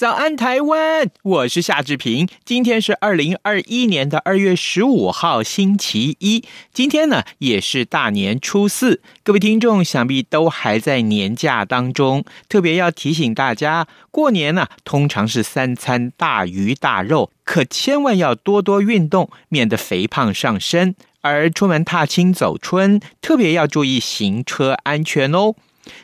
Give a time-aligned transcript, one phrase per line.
[0.00, 1.10] 早安，台湾！
[1.22, 2.26] 我是夏志平。
[2.42, 6.42] 今天是二零二一年的二月十五号，星期一。
[6.72, 9.02] 今天呢，也是大年初四。
[9.22, 12.24] 各位听众想必都还在年假当中。
[12.48, 20.94] 特别要提醒大家，过年呢，通常是三餐大鱼大肉，可千万要多多运动，免得肥胖上身。
[21.20, 25.54] 而出门踏青走春，特别要注意行车安全哦。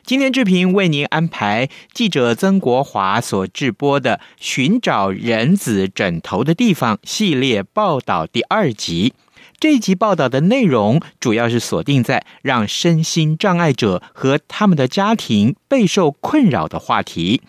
[0.05, 9.14] 今天志平为您安排记者曾国华所制播的《寻找人子枕头的地方》系列报道第二集。
[9.59, 17.41] 这一集报道的内容主要是锁定在让身心障碍者和他们的家庭备受困扰的话题。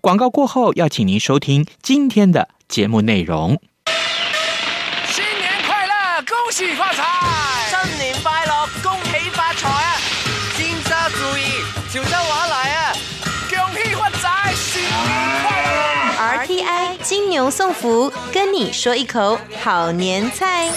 [0.00, 3.60] 广告过后，要请您收听今天的节目内容。
[5.06, 7.17] 新年快乐，恭喜发财！
[17.38, 20.68] 牛送福，跟你说一口好年菜。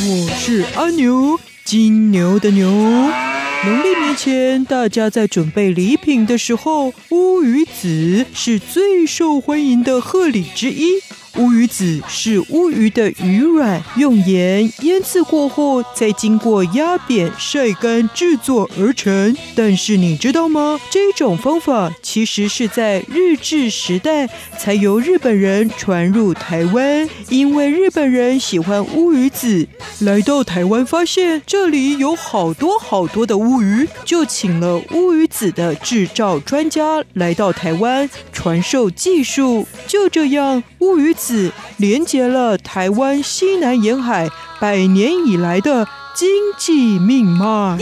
[0.00, 2.70] 我是阿牛，金牛的牛。
[2.70, 11.02] 农历年前，大家在准备礼品的时候，乌鱼子是最受欢迎的贺礼之一。
[11.38, 19.34] 乌鱼子是乌鱼的鱼卵，用盐腌渍过后，再经过压扁、晒干制作而成。
[19.54, 20.78] 但是你知道吗？
[20.90, 24.28] 这种方法其实是在日治时代
[24.58, 29.66] 才由日本人传入台湾，因为日本人喜欢乌鱼子，
[30.00, 39.66] 来到台湾发现这里有好多好多的乌鱼，就请了乌鱼子的制造专家来到台湾传授技术。
[39.86, 41.52] 就这样，乌鱼子子。
[41.78, 44.28] 连接了台湾西南沿海
[44.60, 47.78] 百年以来的经济命脉。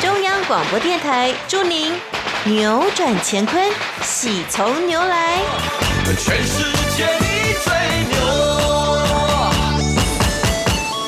[0.00, 1.92] 中央广播电台祝您
[2.44, 3.62] 扭转乾坤，
[4.02, 5.38] 喜从牛来。
[6.18, 6.62] 全世
[6.96, 7.26] 界你
[7.64, 7.72] 最
[8.08, 8.16] 牛！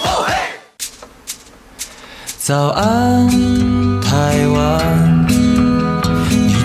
[0.05, 0.35] 哦嘿！
[2.39, 3.31] 早安，
[4.03, 5.10] 台湾。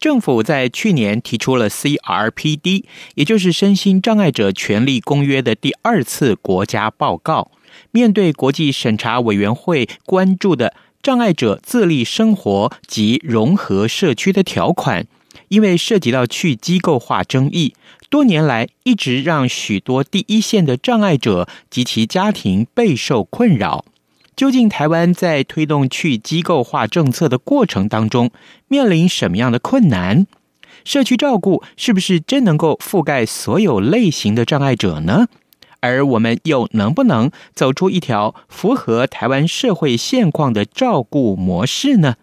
[0.00, 2.84] 政府在去年提出了 CRPD，
[3.16, 7.50] 也就是身心障碍者权利公约的第二次国家报告。
[7.90, 15.06] 面对国际审查委员会关注的障碍者自立生活及融合社区的条款，
[15.48, 17.74] 因为涉及到去机构化争议，
[18.08, 23.84] 多年来一直让许多第一线的障碍者及其家庭备受困扰。
[24.40, 28.30] 究竟台湾在推动去机构化政策的过程当中，
[28.68, 30.26] 面临什么样的困难？
[30.82, 35.26] 社区照顾是不是真能够覆盖所有类型的障碍者呢？
[35.80, 42.14] 而我们又能不能走出一条符合台湾社会现况的照顾模式呢？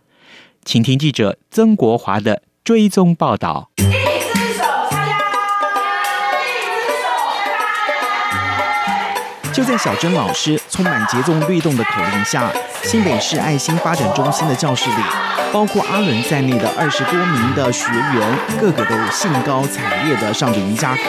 [0.66, 3.70] 请听记者曾国华的追踪报道。
[9.58, 12.44] 就在小珍老师充满节奏律动的口令下，
[12.84, 14.96] 新北市爱心发展中心的教室里，
[15.52, 21.02] 包括阿伦在内的二十多名的学员，个个都兴高采烈地上着瑜伽课。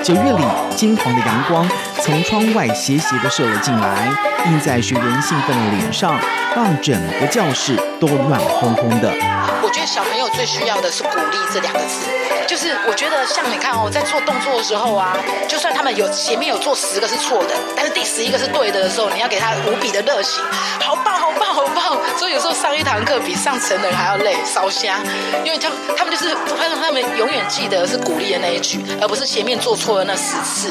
[0.00, 0.44] 九月里，
[0.76, 1.68] 金黄的阳光
[2.00, 4.08] 从窗外斜斜地射了进来，
[4.46, 6.14] 映在学员兴奋的脸上，
[6.54, 9.12] 让整个教室都暖烘烘的。
[9.60, 12.06] 我觉得小朋友最需要的是鼓励这两个字，
[12.46, 15.16] 就是我觉得像你看哦，在做动作的时候啊，
[15.48, 20.42] 就算他们有前面有做十个是错的，但是第十一个是对的的时候，你要给他无比的热情，
[20.80, 21.98] 好棒好棒好棒！
[22.16, 24.98] 所以有时候上一堂课比上成人还要累，烧香，
[25.44, 30.70] 因为他们他们就是会让他们永远记得是鼓励的那一句，而不是前面做错的那十次。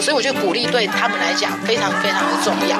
[0.00, 2.78] 所以我觉得鼓励对他们来讲非常非常的重要。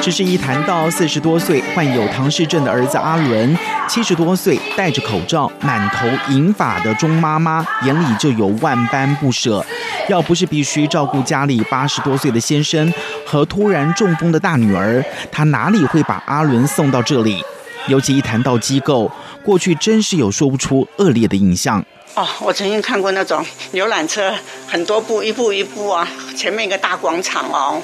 [0.00, 3.56] 这是一谈到四十多岁患有唐氏症的儿子阿伦，
[3.88, 9.64] 七十多岁戴着口罩、满头银发的钟妈妈，眼里就有万般不舍。
[10.08, 12.92] 要不是必须照顾家里八十多岁的先生
[13.24, 17.42] 和突然中风的大女儿，她哪里会把阿伦送到这里？
[17.88, 19.10] 尤其一谈到机构，
[19.44, 21.84] 过去真是有说不出恶劣的印象。
[22.14, 24.32] 哦，我曾经看过那种游览车，
[24.68, 27.80] 很多步，一步一步啊，前面一个大广场哦，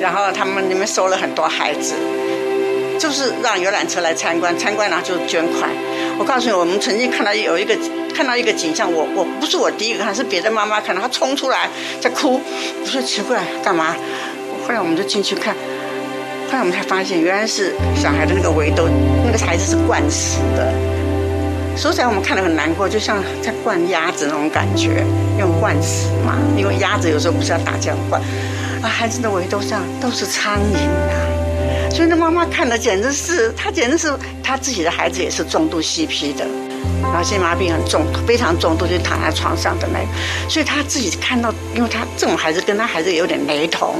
[0.00, 1.94] 然后他们里面收了很多孩子，
[3.00, 5.70] 就是让游览车来参观，参观然后就捐款。
[6.18, 7.74] 我告诉你，我们曾经看到有一个
[8.14, 11.66] 看到一个景象，我我不是我第一个看，是别的妈妈看到，她冲出来
[11.98, 12.38] 在哭，
[12.82, 13.96] 我说奇怪，干嘛？
[14.66, 18.86] 后来我们就进去看，后来我们才发现，原来是小孩的那个围兜，
[19.24, 20.70] 那个孩子是灌食的。
[21.74, 25.02] 说起来，我们看得很难过，就像在灌鸭子那种感觉，
[25.38, 26.36] 用灌食嘛。
[26.54, 28.20] 因为鸭子有时候不是要打这样灌，
[28.82, 31.16] 啊，孩子的围兜上都是苍蝇啊，
[31.90, 36.46] 所以那妈妈看的简直是，她简直是她自己的孩子也是重度 CP 的。
[37.02, 40.06] 脑性麻痹很重，非常重度，就躺在床上的那个，
[40.48, 43.96] 所以他自己看到，因为他这种孩子跟他孩子有点雷同，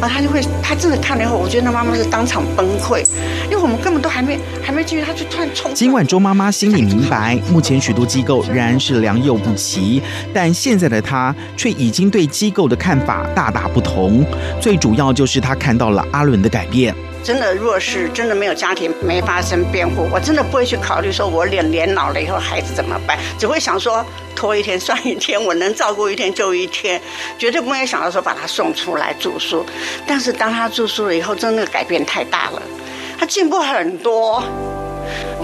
[0.00, 3.04] 然后他就会，他真的看了以后，我觉得那妈妈是当场崩溃，
[3.44, 5.72] 因为我们根本都还没还没进去，他就突然冲。
[5.74, 10.02] 尽管周妈妈心里明白，目前许多机构仍然是良莠不齐，
[10.34, 14.24] 但现在的她却已经对机构的看法大大不同。
[14.60, 16.94] 最主要就是她看到了阿伦的改变。
[17.22, 27.00] 真的，若是真的没有家庭，没发生变故，我真的不会去考虑说，我年年老了以后孩子怎么办，只会想说拖一天算一天，我能照顾一天就一天，
[27.38, 29.64] 绝对不会想到说把他送出来住宿。
[30.06, 32.62] 但是当他住宿了以后，真的改变太大了，
[33.18, 34.42] 他进步很多。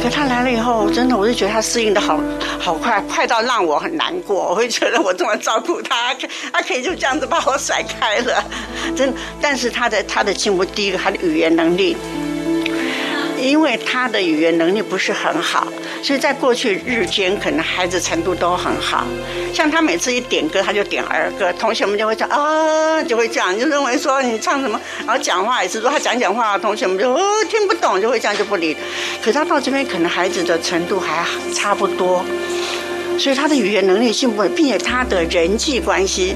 [0.00, 2.20] 可他来了以后，真的，我就觉得他适应的好
[2.58, 4.36] 好快，快到让我很难过。
[4.50, 6.14] 我会觉得我这么照顾他，
[6.52, 8.44] 他可以就这样子把我甩开了，
[8.94, 9.18] 真的。
[9.40, 11.96] 但是他的他的进步，第一个他的语言能力。
[13.46, 15.68] 因为他的语言能力不是很好，
[16.02, 19.06] 所以在过去日间可能孩子程度都很好。
[19.54, 28.76] 像他每次一点歌，他就点儿歌，同学们就会讲啊，就会这样，就认为说你唱什么，然后讲话也是说他讲讲话，同学们就哦听不懂，就会这样就不理。
[29.22, 32.24] 可是他到这边可能孩子的程度还差不多，
[33.16, 36.34] 所以他的语言能力进步，并且他的人际关系。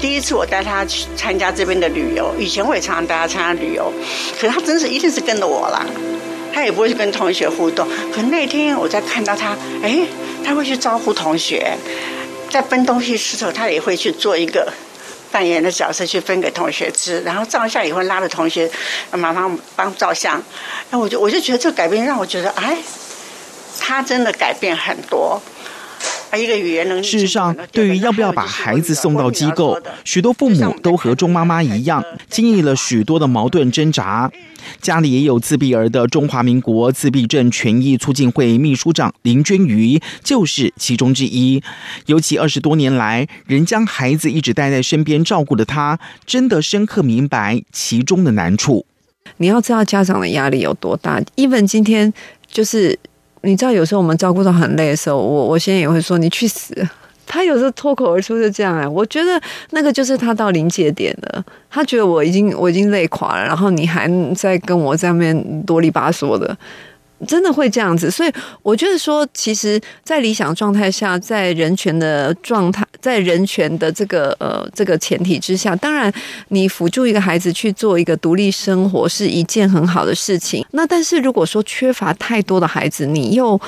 [0.00, 3.92] 第一次我带他去参加这边的旅游，以前我也常常带他参加旅游，
[4.40, 5.84] 可是他真是一定是跟着我啦。
[6.62, 10.06] 他也不会去跟同学互动，可那天我在看到他，哎，
[10.44, 11.76] 他会去招呼同学，
[12.48, 14.72] 在分东西吃的时候，他也会去做一个
[15.32, 18.70] 扮演的角色去分给同学吃，然后照相也会拉着同学
[19.10, 20.40] 妈妈帮照相，
[20.90, 22.76] 那我就我就觉得这个改变让我觉得，哎，
[23.80, 25.42] 他真的改变很多。
[27.02, 34.32] 事实上，对于要不要把孩子送到机构，许多父母都和钟妈妈一样，经历了许多的矛盾挣扎。
[34.80, 41.62] 家里也有自闭儿的中华民国自闭症权益促进会秘书长林娟瑜就是其中之一。
[42.06, 48.86] 尤其二十多年来，仍将孩子一直带在身边照顾的他，真的深刻明白其中的难处。
[49.36, 51.20] 你要知道家长的压力有多大。
[51.36, 52.10] even 今天
[52.50, 52.98] 就是。
[53.42, 56.74] 你知道，有时候我们照顾到很累的时候，我我现在也会说你去死。
[57.26, 61.44] 他有时候脱口而出就这样哎，我觉得那个就是他到临界点了。
[61.70, 66.54] 他觉得我已经我已经累垮了，然后你还在跟我在那边啰里吧嗦的。
[67.26, 76.12] 真的会这样子，所以我觉得说，其实，在理想状态下，在人权的状态，在人权的这个呃这个前提之下，当然，
[76.48, 80.64] 你辅助一个孩子去做一个独立生活是一件很好的事情。
[80.72, 83.60] 那但是如果说缺乏太多的孩子，你又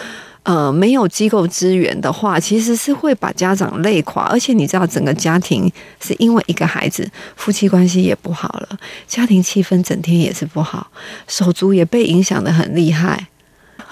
[0.42, 4.24] 呃没有机构资源的话，其实是会把家长累垮。
[4.24, 5.70] 而且你知道，整个家庭
[6.00, 10.90] 是因为一个孩子，夫妻关系也不好了，家庭气氛整天也是不好，
[11.28, 13.28] 手足也被影响得很厉害。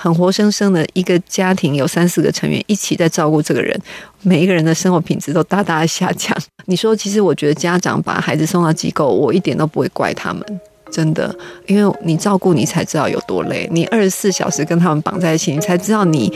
[0.03, 3.81] 很活生生的一个家庭，有三四个成员一起在照顾这个人，
[4.23, 6.37] 每一个人的生活品质都大大的下降。
[6.65, 10.45] 你说，其实我觉得家长把孩子送到机构，我一点都不会怪他们，
[10.91, 11.33] 真的，
[11.69, 16.33] 因为你照顾你才知道有多累，你二十四小时跟他们绑在一起，你才知道你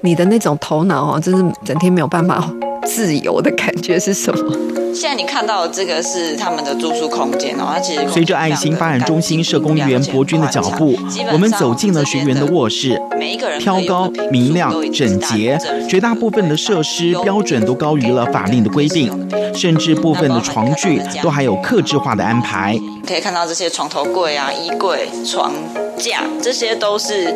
[0.00, 2.50] 你的那种头脑哦，真是整天没有办法
[2.86, 4.56] 自由的感觉是什么。
[4.92, 10.96] 现在你看到的这个是他们的住宿空间哦，它其实随着爱心发展中心社工员博君的脚步，
[11.32, 15.56] 我们走进了学员的卧室，每一个人挑高、明亮、整洁，
[15.88, 22.76] 绝大部分的设施标准都高于了法令的规定，甚至部分的床具都还有克制化的安排。
[23.06, 25.52] 可以看到这些床头柜啊、衣柜、床
[25.96, 27.32] 架，这些都是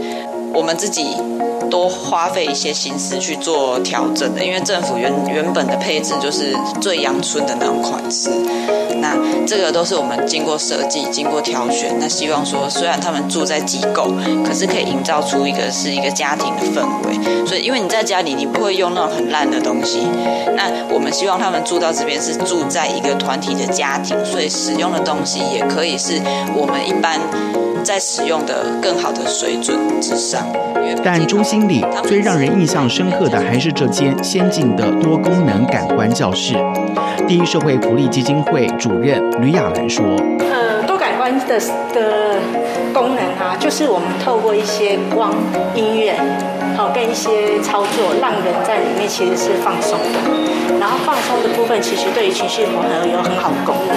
[0.53, 1.07] 我们自己。
[1.71, 8.31] 多花费一些心思去做调整的，因为政府原原本的配置就是最阳春的那种款式，
[9.01, 11.97] 那这个都是我们经过设计、经过挑选。
[11.99, 14.15] 那希望说，虽然他们住在机构，
[14.47, 17.47] 可是可以营造出一个是一个家庭的氛围。
[17.47, 20.07] 所以，因为你在家里，你不会用那种很烂的东西。
[20.57, 26.21] 那我们希望他们住到这边是住在一个团体的家庭，所以使用的东西也可以是
[26.55, 27.19] 我们一般。
[27.85, 30.47] 在使用的更好的水准之上，
[31.05, 36.55] 但中心里最让人印象深刻的还是这间先进的多功能感官教室。
[37.29, 41.61] 第一社会福利基金会主任吕雅兰说：“呃，多感官的
[41.93, 42.39] 的
[42.95, 45.35] 功能啊，就是我们透过一些光、
[45.75, 46.19] 音乐。”
[46.93, 50.19] 跟一些操作，让人在里面其实是放松的。
[50.81, 53.97] 然后放松的部分，其实对于情绪磨合有很好的功能。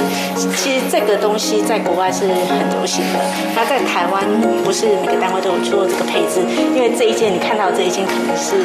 [0.56, 3.20] 其实这个东西在国外是很流行的，
[3.56, 4.24] 那在台湾
[4.63, 6.39] 不是每个单位都有做这个配置。
[6.74, 8.63] 因为这一件你看到这一件可能是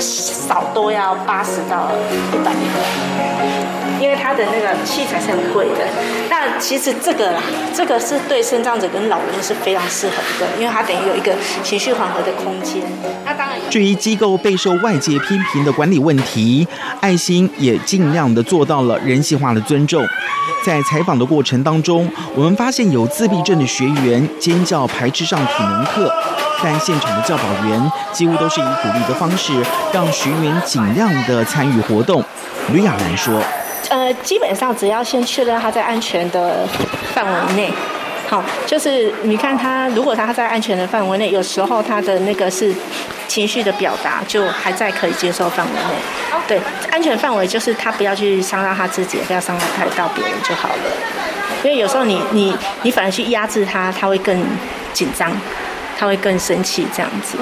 [0.00, 1.88] 少多要八十到
[2.32, 2.52] 一百。
[4.28, 5.86] 它的那个器材是很贵的，
[6.28, 7.40] 那其实这个啦，
[7.74, 11.32] 这个是对身障者跟老人是非常适合的，因为它等于有一个
[11.62, 12.82] 情绪缓和的空间。
[13.24, 16.68] 那当然，至于机构备受外界批评的管理问题，
[17.00, 20.06] 爱心也尽量的做到了人性化的尊重。
[20.62, 26.12] 在采访的过程当中，我们发现有自闭症的学员尖叫排斥上体能课，
[26.62, 29.54] 但现场的教保员几乎都是以鼓励的方式，
[29.90, 32.22] 让学员尽量的参与活动。
[32.70, 33.42] 吕雅兰说。
[33.88, 36.66] 呃，基本上只要先确认他在安全的
[37.14, 37.72] 范围内，
[38.28, 42.74] 好，就是你看他，如果他在安全的范围内，有时候他的那个是
[43.26, 45.94] 情绪的表达，就还在可以接受范围内。
[46.46, 50.82] 对，安全范围就是他不要去伤到他自己，不要伤害到别人就好了。
[51.64, 54.44] 因为有时候你你你反而去压制他，他会更
[54.92, 55.32] 紧张，
[55.98, 57.38] 他会更生气这样子。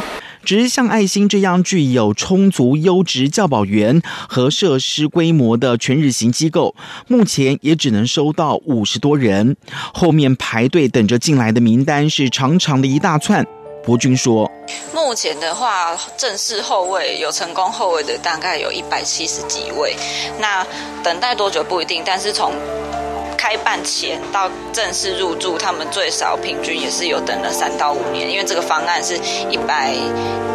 [0.46, 6.76] 只是像爱心这样具有充足优质教保员和设施规模的全日型机构，
[7.08, 9.56] 目前也只能收到五十多人，
[9.92, 13.44] 后面排队等着进来的名单是长长的一大串。
[13.84, 14.48] 博君说
[14.94, 19.96] ：“目前的话，正式后位有成功后位的大概有一百七十几位，
[20.40, 20.64] 那
[21.02, 22.52] 等待多久不一定，但是从。”
[23.36, 29.16] 开办前到正式入住，他们最少平均也是有等了三到五年，因为这个方案是
[29.50, 29.94] 一百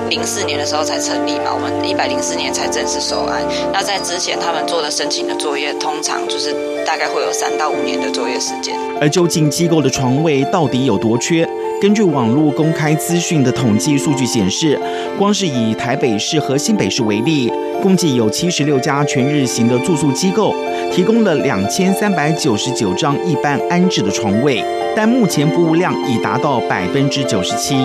[0.10, 3.42] 零四年的时候才成立嘛，我们一百零四年才正式收案。
[3.72, 6.54] 那在之前，他们做的申请的作业，通常就是
[6.86, 8.76] 大概会有三到五年的作业时间。
[9.00, 11.48] 而究竟机构的床位到底有多缺？
[11.82, 14.80] 根据网络公开资讯的统计数据显示，
[15.18, 20.54] 光是以台北市和新北市为例，共计有七十六家全日型的住宿机构，
[20.92, 24.64] 提供了两千三百九十九张一般安置的床位，
[24.96, 27.76] 但目前服务量已达到百分之九十七，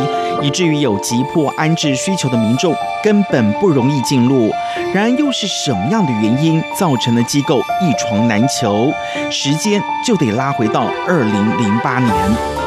[0.43, 4.51] 以至于有急迫安置需求的民众根本不容易进入。
[4.93, 8.93] 然而，又是什么样的原因造成了机构一床难求？
[9.31, 12.66] 时间就得拉回到二零零八年。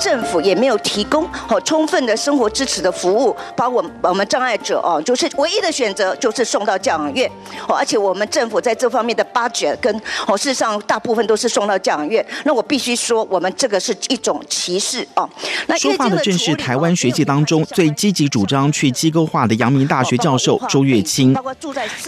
[0.00, 7.30] 政府也没有提供好充分的生活支持的服务，把我们我们障碍者哦，就是唯一的选择就是送到教养院，
[7.68, 9.94] 而且我们政府在这方面的 budget 跟
[10.26, 12.24] 哦，事实上大部分都是送到教养院。
[12.44, 15.28] 那我必须说，我们这个是一种歧视哦。
[15.66, 21.36] 那说话的正是台湾学界当中最积极主张去机构化的阳明大学教授周月清。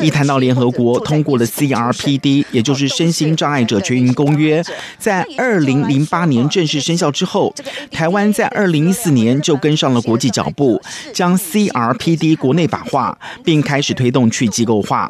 [0.00, 4.64] 一谈到联合国通过了 CRPD，也就是身心障碍者权益公约，
[4.98, 7.52] 在二零零八年正式生效之后。
[7.90, 10.80] 台湾在二零一四年就跟上了国际脚步，
[11.12, 15.08] 将 CRPD 国内法化，并开始推动去机构化。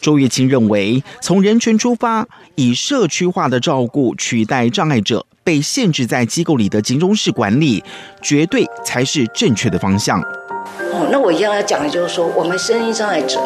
[0.00, 2.26] 周月清认为，从人权出发，
[2.56, 7.82] 以社区化的照顾取代障碍者被限制在机构里的集中式管理，
[8.20, 10.20] 绝对才是正确的方向。
[10.20, 13.40] 哦，那我一样要讲的就是说，我们身心障碍者，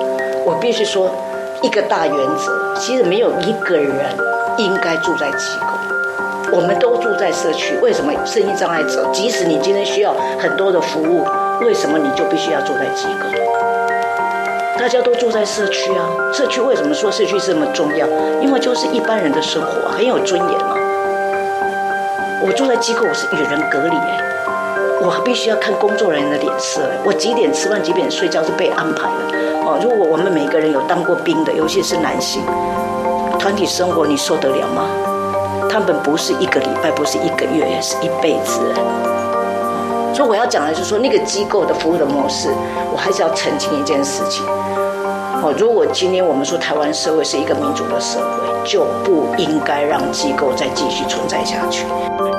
[0.44, 1.14] 我必须说
[1.62, 4.14] 一个大原则，其实没有一个人
[4.58, 5.66] 应该住在机构。
[6.52, 11.26] 我们都住在社区，为什么身心障碍者，即使你今天需要很多的服务，
[11.60, 13.26] 为什么你就必须要住在机构？
[14.78, 18.06] 大家都住在社区啊，社区为什么说社区这么重要？
[18.40, 20.76] 因为就是一般人的生活很有尊严嘛。
[22.42, 24.18] 我住在机构，我是与人隔离哎，
[25.02, 29.78] 我必须要看工作人员的脸色，我几点吃饭，几点睡觉是被安排的哦。
[29.82, 32.42] 如果我们每个人有当过兵的，尤其是男性。
[33.38, 34.88] 团体生活你受得了吗？
[35.68, 38.60] 他们不是一个礼拜，不是一个月，也是一辈子。
[40.14, 42.48] 所以我要讲的是说，那个机构的服务的模式，
[42.92, 44.44] 我还是要澄清一件事情。
[45.42, 51.84] 哦，如果今天我们说台湾社会是一个民主的社会，就不应该让机构再继续存在下去。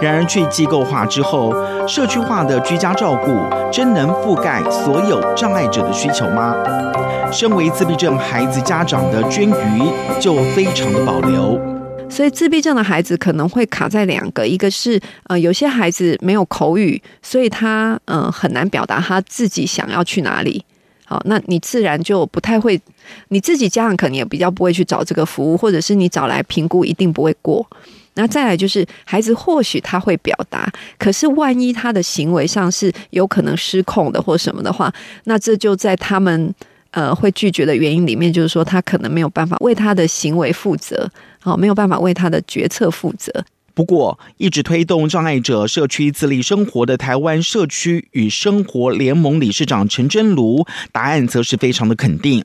[0.01, 1.53] 然而，去机构化之后，
[1.87, 3.31] 社区化的居家照顾
[3.71, 6.55] 真能覆盖所有障碍者的需求吗？
[7.31, 11.59] 身为自闭症孩子家长的娟瑜就非常的保留。
[12.09, 20.63] 所以自闭症的孩子可能会卡在两个，一个是呃有些孩子没有口语，所以他呃很难表达他自己想要去哪里。
[21.05, 22.81] 好，那你自然就不太会，
[23.27, 27.65] 你自己家长可能也比较不会去找这个服务，或者是你找来评估一定不会过。
[28.15, 34.91] 那再来就是孩子或许他会表达，可是万一他的行为上是有可能失控的或什么的话，
[35.25, 36.53] 那这就在他们。
[36.97, 41.07] 呃，会拒绝的原因里面，就是说他可能没有办法为他的行为负责，
[41.39, 43.31] 好、没有办法为他的决策负责。
[43.75, 52.43] 不过，一直推动障碍者社区自立生活的台湾社区与生活联盟理事长陈真如，答案则是非常的肯定。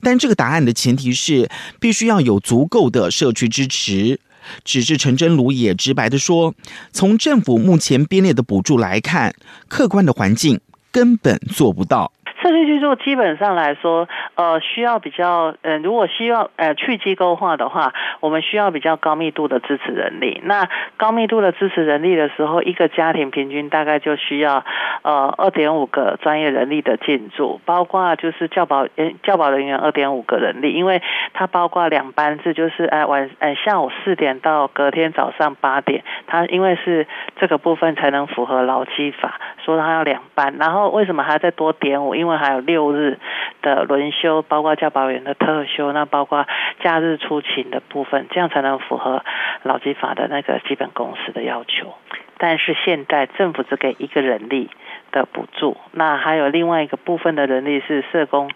[0.00, 4.20] 但这个答案的前提是，必须要有足够的社区支持。
[4.64, 6.54] 只是陈真如也直白的说，
[6.92, 9.34] 从政府目前编列的补助来看，
[9.66, 10.60] 客观的环境
[10.92, 12.12] 根本做不到。
[12.42, 20.40] 社区居住基本上来说，呃，需要比较，呃，如果需要呃去机构化的话，我们需要比较高密度的支持人力。
[20.44, 24.64] 那高密度的支持人力的时候，一个家庭平均大概就需要
[25.02, 31.02] 呃二点五个专业人力的进驻，包括就是教保呃教保人员二点五个人力，因为
[31.34, 37.06] 它包括两班制，就是呃晚呃下午四点到隔天早上八点，它因为是
[37.38, 42.14] 这个部分才能符合劳基法，说它要两班，然后为什么还要再多点五？
[42.14, 43.18] 因为因为还有六日
[43.60, 46.46] 的轮休，包括教保员的特休，那包括
[46.80, 49.24] 假日出勤的部分，这样才能符合
[49.64, 51.92] 劳基法的那个基本工时的要求。
[52.38, 54.70] 但是现在政府只给一个人力
[55.10, 58.48] 的补助，那还有另外一个部分的人力是社工，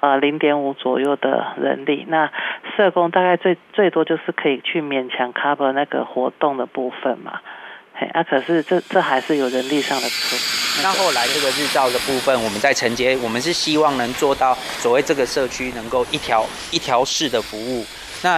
[0.00, 2.04] 呃，零点五左右的人力。
[2.08, 2.32] 那
[2.76, 7.40] 社工大概最最多就是可以去勉强 cover 那个活动的部分嘛。
[8.12, 10.38] 那、啊、可是这这还是有人力上的错。
[10.82, 17.84] 那后来这个日照的部分，我们在承接，我们是希望能做到所谓这个社区能够一条一条式的服务。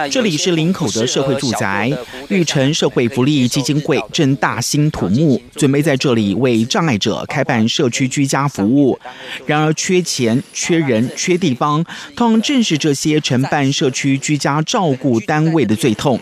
[0.09, 1.91] 这里是林口的社会住宅，
[2.29, 8.97] 玉成社会福利基金会正大兴土木，准备在这里为障碍者开办社区居家服务。
[9.45, 11.83] 然而缺钱、缺人、缺地方，
[12.15, 16.17] 通常正是这些承办社区居家照顾单位的最痛。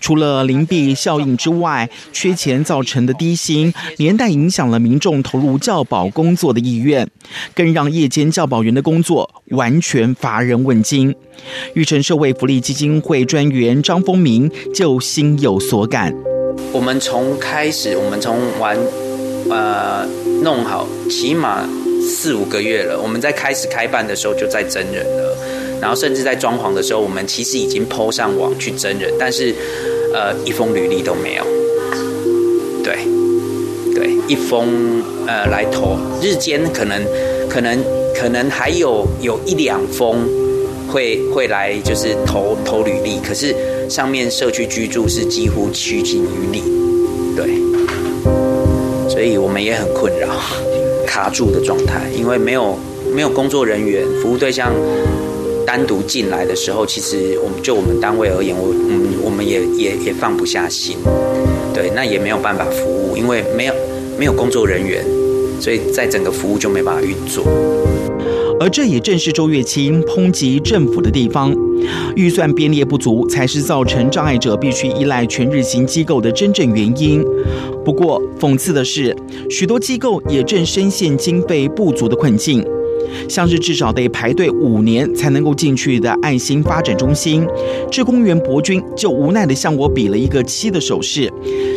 [0.00, 7.08] 除了邻避效应之外，缺钱造成的低薪，连带影响了民众投入教保工作的意愿，
[7.54, 11.14] 更让夜间教保员的工作完全乏人问津。
[11.74, 16.14] 玉成社会福利基金会专员张丰明就心有所感。
[16.72, 18.76] 我们从开始，我们从完
[19.48, 20.06] 呃
[20.42, 21.66] 弄好，起码
[22.02, 23.00] 四五个月了。
[23.00, 25.36] 我们在开始开办的时候就在征人了，
[25.80, 29.54] 然后甚至在装潢的时候，我们其实已经抛上网去征人，但是
[30.12, 31.44] 呃一封履历都没有。
[32.82, 32.98] 对，
[33.94, 37.02] 对，一封呃来投，日间可能
[37.48, 37.78] 可能
[38.14, 40.28] 可能还有有一两封。
[40.90, 43.54] 会会来就是投投履历，可是
[43.88, 46.64] 上面社区居住是几乎趋近于零，
[47.36, 47.46] 对，
[49.08, 50.28] 所以我们也很困扰，
[51.06, 52.78] 卡住的状态，因为没有
[53.14, 54.72] 没有工作人员，服务对象
[55.66, 60.96] 单独进来的时候，其实我们就我们单位而言，我嗯我们也也也放不下心，
[61.74, 63.74] 对，那也没有办法服务，因为没有
[64.18, 65.04] 没有工作人员，
[65.60, 67.44] 所以在整个服务就没办法运作。
[68.60, 71.54] 而这也正是周月清抨击政府的地方，
[72.16, 77.24] 预算编列不足才是造成障碍者必须依赖全日型机构的真正原因。
[77.84, 79.16] 不过，讽刺的是，
[79.48, 82.64] 许多机构也正深陷经费不足的困境，
[83.28, 87.46] 像是至少得排队五年才能够进去的爱心发展中心，
[87.90, 91.32] 志工员博君就无奈地向我比了一个七的手势，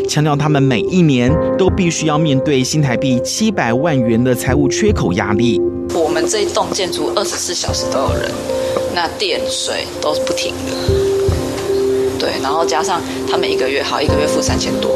[0.07, 5.61] 强调他们每一年都必须要面对新台币七百万元的财务缺口压力。
[5.93, 8.31] 我们这一栋建筑二十四小时都有人，
[8.95, 10.71] 那电水都不停的，
[12.17, 14.91] 对，然后加上他们一个月好一个月付三千多，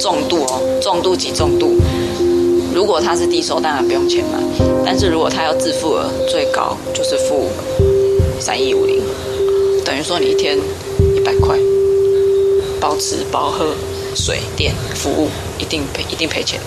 [0.00, 1.76] 重度哦，重度及重度，
[2.74, 4.40] 如果他是低收当然不用钱嘛，
[4.94, 7.48] 但是如果他要自付额最高就是付
[8.38, 9.00] 三一五零，
[9.86, 10.58] 等于说你一天
[11.16, 11.56] 一百块，
[12.78, 13.72] 包吃包喝
[14.14, 15.28] 水电服务
[15.58, 16.60] 一定赔一定赔钱。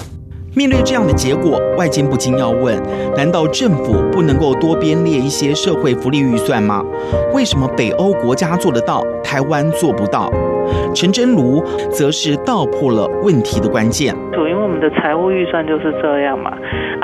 [0.56, 2.82] 面对这样的结果，外界不禁要问：
[3.16, 6.84] 难道政府不能够多编列一些社会福利预算吗？
[7.32, 10.34] 为什么北欧国家做得到，台湾做不到？
[10.96, 14.16] 陈真如则是道破了问题的关键。
[14.34, 16.52] 因为我们的财务预算就是这样嘛。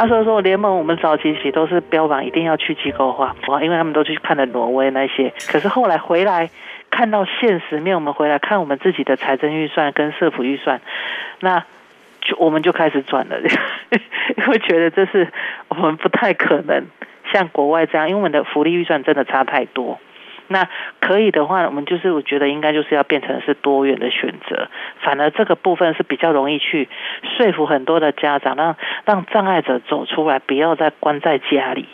[0.02, 6.50] 啊，所以说联盟我们早期起都是标榜一定要去机构化，哇因为他们都去看了挪威那些，可是后来回来
[6.90, 10.82] 看到现实面，我们回来看我们自己的财政预算跟社福预算，
[11.42, 11.64] 那。
[12.24, 13.40] 就我们就开始转了，
[14.38, 15.28] 因为觉得这是
[15.70, 16.86] 我们不太可能
[17.34, 20.00] 像国外这样，因为我们的福利预算真的差太多。
[20.52, 20.68] 那
[21.00, 24.68] 可以的话，我们就是我觉得应该就是要变成是多元的选择，
[25.02, 26.90] 反而这个部分是比较容易去
[27.38, 31.88] 说服很多的家长，让让障碍者走出来，不要再关在家里。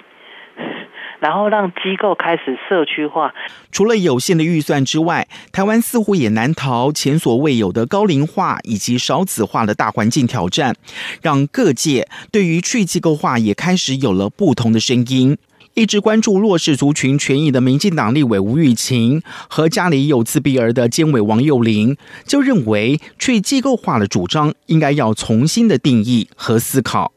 [1.20, 3.34] 然后让机构开始社区化。
[3.72, 10.76] 除了有限的预算之外，台湾似乎也难逃前所未有的高龄化以及少子化的大环境挑战，
[11.24, 15.38] 让各界对于去机构化也开始有了不同的声音。
[15.78, 27.12] 一直关注弱势族群权益的民进党立委吴玉琴和家里有自闭儿的监委王幼玲，就认为去机构化的主张应该要重新的定义和思考。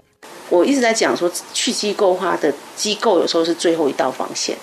[0.51, 4.55] 我一直在讲说，去机构化的机构有时候是最后一道防线，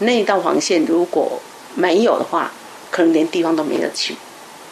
[0.00, 1.40] 那一道防线如果
[1.74, 2.52] 没有的话，
[2.90, 4.14] 可能连地方都没得去，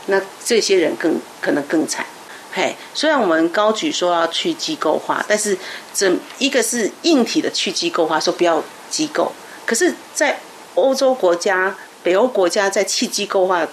[0.08, 2.04] 那这些人更可能更惨。
[2.52, 5.56] 嘿，虽然我们高举说要去机构化，但是
[5.94, 9.32] 这一个是硬体的去机构化，说不要机构，
[9.64, 10.40] 可是，在
[10.74, 13.66] 欧洲国家、北欧国家在去机构化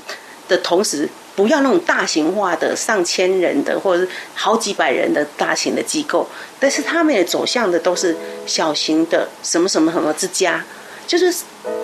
[0.47, 1.09] 的同时。
[1.37, 6.27] 不要那种大型化的上千人的，或者是好几百人的大型的机构，
[6.59, 10.65] 但是他们也走向的都是小型的什么什么什么之家，
[11.07, 11.33] 就是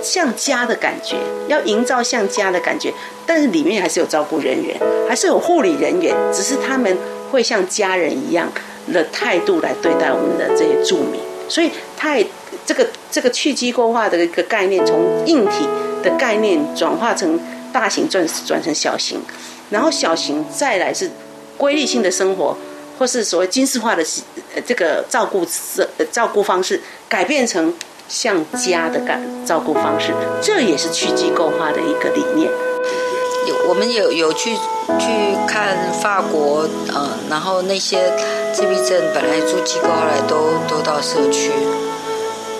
[0.03, 1.15] 像家的感觉，
[1.47, 2.93] 要营造像家的感觉，
[3.25, 4.77] 但是里面还是有照顾人员，
[5.09, 6.95] 还是有护理人员，只是他们
[7.31, 8.51] 会像家人一样
[8.91, 12.17] 的态度来对待我们的这些住民，所以他
[12.65, 15.65] 这个这个去机构化的一个概念，从硬体
[16.03, 17.39] 的概念转化成。
[17.73, 19.19] 大型转转成小型，
[19.71, 21.09] 然后小型再来是
[21.57, 22.55] 规律性的生活，
[22.99, 24.05] 或是所谓军事化的
[24.53, 25.43] 呃这个照顾
[26.11, 27.73] 照顾方式，改变成
[28.07, 32.51] 像家的感照顾方式，这也是去机构化的一个理念。
[33.47, 34.55] 有我们有有去
[34.99, 38.11] 去看法国，嗯，然后那些
[38.53, 41.51] 自闭症本来住机构，后来都都到社区，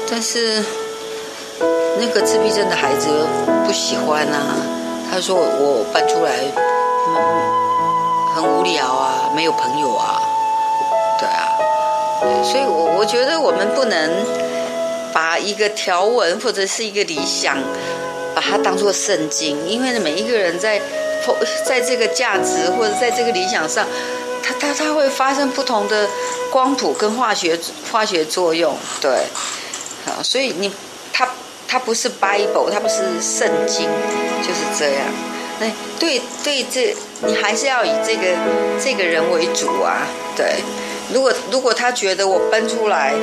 [0.10, 0.62] 但是
[1.99, 3.08] 那个自闭症的孩子
[3.65, 4.56] 不喜欢啊。
[5.12, 6.32] 他说：“我搬出来，
[7.08, 7.15] 嗯
[8.36, 10.19] 很无聊啊，没有朋友啊，
[11.19, 11.53] 对啊，
[12.43, 14.10] 所以我我觉得我们不能
[15.13, 17.58] 把一个条文或者是一个理想，
[18.36, 20.82] 把它当做圣经，因为每一个人在
[21.65, 23.88] 在这个价值或者在这个理想上，
[24.41, 26.10] 他他他会发生不同的
[26.52, 27.58] 光谱跟化学
[27.91, 29.12] 化学作用，对，
[30.08, 30.71] 啊，所以你
[31.13, 31.30] 他。”
[31.65, 33.89] 它不是 Bible，它不是圣经，
[34.43, 35.08] 就是这样。
[35.60, 35.65] 那
[35.97, 36.95] 对对，这
[37.26, 38.21] 你还是要以这个
[38.80, 40.06] 这个人为主啊。
[40.36, 40.62] 对，
[41.11, 43.13] 如果如果他觉得我搬出来，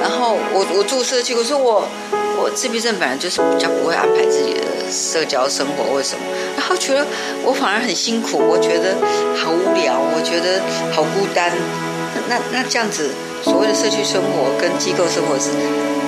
[0.00, 1.86] 然后我我住社区，我说我
[2.38, 6.24] 我自闭症本来就是比较不会安排自己的社交生活，为什么？
[6.56, 7.06] 然后觉得
[7.44, 8.96] 我反而很辛苦，我觉得
[9.36, 10.60] 好无聊，我觉得
[10.92, 11.52] 好孤单。
[12.28, 13.10] 那那这样子，
[13.42, 15.50] 所谓的社区生活跟机构生活是？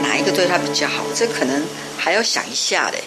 [0.03, 1.05] 哪一个对他比较好？
[1.14, 1.62] 这可能
[1.96, 3.05] 还要想一下嘞。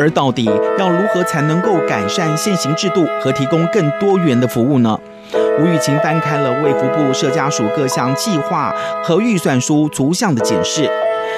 [0.00, 0.46] 而到底
[0.78, 4.98] 要如何才能够改善现行制度和提供更多元的服务呢？
[5.58, 10.88] 吴玉琴翻开了卫福部社家署各项计划和预算书逐项的检视，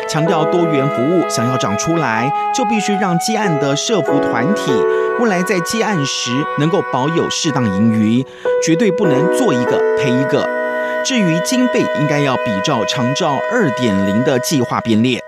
[0.09, 4.70] 强调多元服务想要长出来，就必须让接案的社福团体
[5.18, 8.25] 未来在接案时能够保有适当盈余，
[8.64, 10.48] 绝对不能做一个赔一个。
[11.05, 15.20] 至于经费，应该要比照长照二点零的计划编列。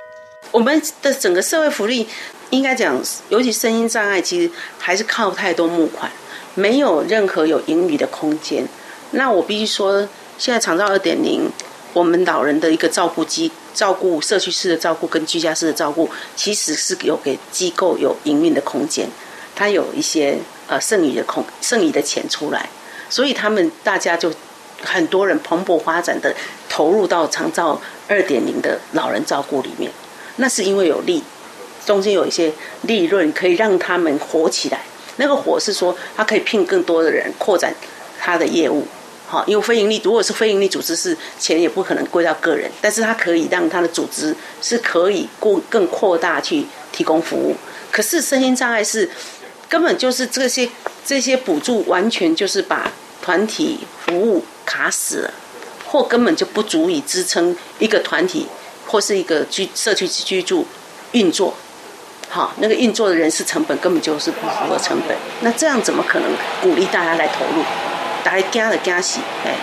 [0.52, 2.06] 我们的整个社会福利。
[2.54, 2.96] 应该讲，
[3.30, 6.10] 尤其身心障碍，其实还是靠太多募款，
[6.54, 8.64] 没有任何有盈余的空间。
[9.10, 11.50] 那我必须说，现在长照二点零，
[11.92, 19.08] 我们老人的一个照顾机、照顾社区式的照顾跟居家式的照顾，其实是有给机构有营运的空间，
[19.56, 20.38] 它有一些
[20.68, 22.68] 呃剩余的空、剩余的钱出来，
[23.10, 24.32] 所以他们大家就
[24.82, 26.32] 很多人蓬勃发展的
[26.68, 29.90] 投入到长照二点零的老人照顾里面，
[30.36, 31.24] 那是因为有利。
[31.84, 34.80] 中间有一些利润，可以让他们活起来。
[35.16, 37.74] 那个活是说，他可以聘更多的人，扩展
[38.18, 38.86] 他的业务。
[39.26, 47.56] 好，因为非营利，如果是非营利组织，是钱也不可能归到个人，但是他可以让他的组织是可以过更扩大去提供服务。
[47.90, 49.08] 可是身心障碍是
[49.68, 50.68] 根本就是这些
[51.06, 52.92] 这些补助完全就是把
[53.22, 55.34] 团体服务卡死了，
[55.86, 58.46] 或根本就不足以支撑一个团体
[58.86, 60.66] 或是一个居社区居住
[61.12, 61.54] 运作。
[62.34, 66.28] 好，那个运作的人事成本根本就是不符合成本，那这样怎么可能
[66.60, 67.62] 鼓励大家来投入？
[68.24, 69.54] 大家惊的惊死，哎。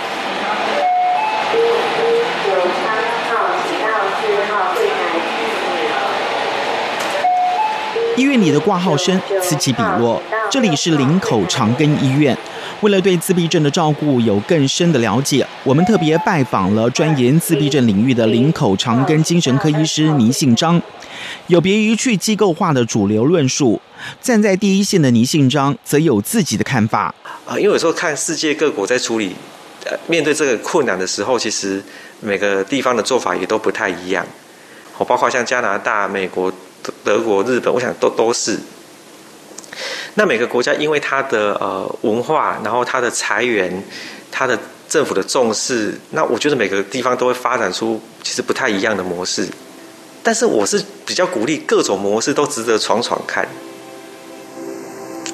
[8.15, 10.21] 医院里的挂号声此起彼落。
[10.49, 12.37] 这里是林口长庚医院。
[12.79, 20.81] 为了对自闭症的照顾有更深的了解，我们特别拜访了专研自闭症领域的林口长庚精神科医师倪信章。
[21.51, 23.81] 有别于去机构化的主流论述，
[24.21, 27.13] 站在第一线的倪信章则有自己的看法。
[27.45, 29.35] 啊，因为有时候看世界各国在处理，
[29.83, 31.83] 呃，面对这个困难的时候，其实
[32.21, 34.25] 每个地方的做法也都不太一样。
[34.97, 36.49] 哦，包括像加拿大、美国、
[37.03, 38.57] 德国、日本，我想都都是。
[40.13, 43.83] 那每个国家因为它的呃文化，然后它的财源，
[44.31, 49.45] 它的政府的重视，那我觉得每个地方都会发展出其实不太一样的模式。
[50.23, 53.47] 但是我是比较鼓励各种模式都值得闯闯看。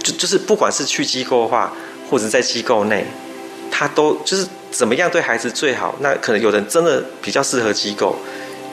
[0.03, 1.73] 就就是不管是去机构化。
[2.09, 3.05] 或者在机构内，
[3.69, 5.93] 他都就是怎么样对孩子最好？
[5.99, 8.15] 那可能有人真的比较适合机构，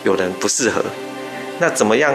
[0.05, 0.81] 有人不适合。
[1.59, 2.15] 那怎么样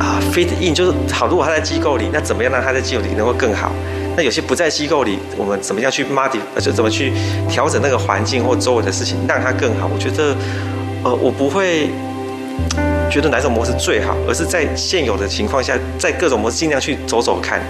[0.00, 1.28] 啊？fit in 就是好。
[1.28, 3.70] 如果他在机构里，那怎么样让他在机构里能够更好？
[4.16, 6.58] 那有些不在机构里，我们怎么样去 modify？
[6.58, 7.12] 就怎么去
[7.50, 9.86] 调整那个环境或周围的事情，让他更好？
[9.86, 10.34] 我觉得，
[11.04, 11.90] 呃，我不会
[13.12, 17.60] 觉得哪种模式最好，而是在现有的情况下，在各种模式尽量去走走看。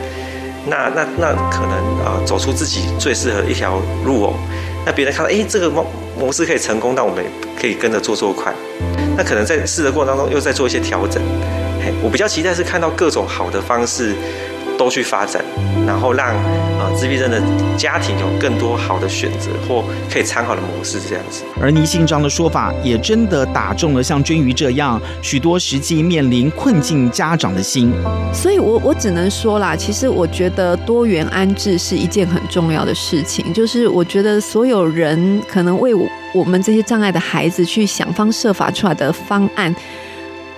[0.68, 1.72] 那那那可能
[2.05, 4.35] 啊、呃，走出自己最适合一条路哦。
[4.87, 5.85] 那别人看到，哎，这个模
[6.16, 7.24] 模式可以成功，那我们
[7.61, 8.55] 可以跟着做做看。
[9.16, 11.20] 那可能在试的过程当中，又在做一些调整。
[11.85, 14.14] 嘿，我比较期待是看到各种好的方式。
[14.78, 15.44] 都去发展，
[15.87, 16.35] 然后让
[16.79, 17.40] 呃自闭症的
[17.77, 21.42] 家庭有更多好的选择或可以参考的模式，这样子。
[21.61, 27.92] 而倪信章的说法也真的打中了像君瑜这样许多实际面临困境家长的心。
[28.33, 35.92] 所以我我只能说啦，其实我觉得多元安置是一件很重要的事情，就是我觉得所有人可能为
[36.35, 39.75] 我们这些障碍的孩子去想方设法出来的方案。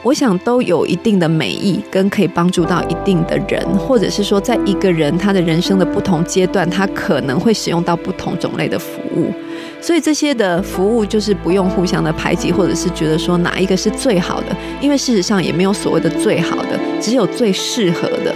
[0.04, 9.32] 我想都有一定的美意，跟可以帮助到一定的人，或者是说，在一个人他的人生的不同阶段，他可能会使用到不同种类的服务。
[9.80, 18.34] 所以这些的服务就是不用互相的排挤，或者是觉得说哪一个是最好的，因为事实上也没有所谓的最好的，只有最适合的。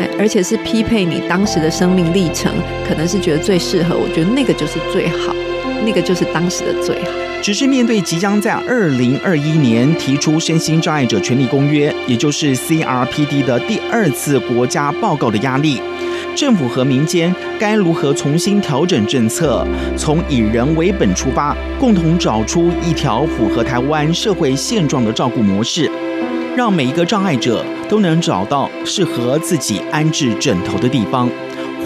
[0.00, 2.52] 哎，而且是匹配你当时的生命历程，
[2.88, 5.32] 可能是觉得最适合，我觉得那个就是最好，
[5.86, 7.29] 那个就是当时的最好。
[7.42, 15.80] 只是面对即将在二零二一年提出身心障碍者权利公约，也就是 CRPD 的第二次国家报告的压力，
[16.36, 25.90] 政府和民间该如何重新调整政策，从以人为本出发，共同找出一条符合台湾社会现状的照顾模式，
[26.54, 31.28] 让每一个障碍者都能找到适合自己安置枕头的地方，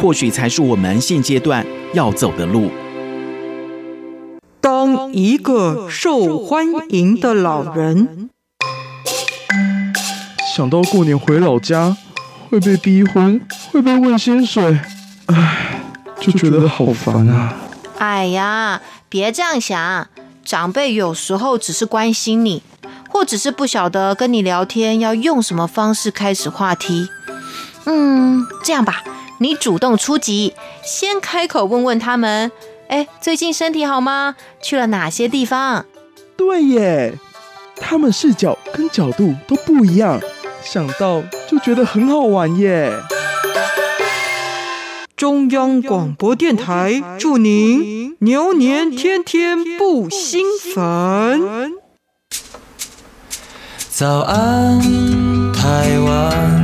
[0.00, 2.72] 或许才是我们现阶段要走的路。
[4.84, 8.28] 当一个受欢迎的老人，
[10.54, 11.96] 想到过年回老家
[12.50, 13.40] 会被逼婚，
[13.72, 14.78] 会被问薪水，
[15.26, 15.80] 唉，
[16.20, 17.54] 就觉得好烦啊！
[17.98, 20.08] 哎呀，别这样想，
[20.44, 22.62] 长辈有时候只是关心你，
[23.08, 27.08] 或只是不晓得跟你聊天要用什么方式开始话题。
[27.86, 29.02] 嗯，这样吧，
[29.38, 32.52] 你主动出击，先开口问问他们。
[32.88, 34.36] 哎，最近身体好吗？
[34.62, 35.86] 去了哪些地方？
[36.36, 37.14] 对耶，
[37.76, 40.20] 他们视角跟角度都不一样，
[40.62, 42.92] 想到就觉得很好玩耶。
[45.16, 50.44] 中央广播电台祝您牛年天天不兴
[50.74, 51.72] 奋。
[53.88, 54.80] 早安，
[55.52, 56.63] 台湾，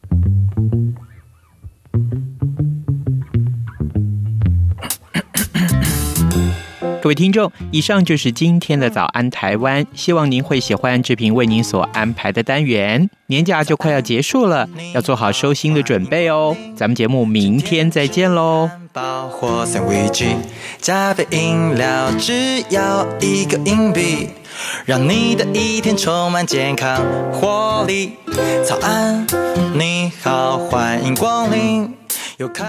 [7.01, 13.09] 各位听众，以上就是今天的早安台湾，希望您会喜欢志平为您所安排的单元。
[13.25, 16.55] 年假就快要结束了，要做好收心的准备哦。
[16.75, 18.69] 咱们节目明天再见喽。
[18.93, 20.25] 包或三明治，
[20.79, 24.29] 加杯饮料，只要一个硬币，
[24.85, 28.13] 让你的一天充满健康活力。
[28.63, 29.25] 早安，
[29.73, 31.91] 你好，欢迎光临。
[32.37, 32.63] 有开。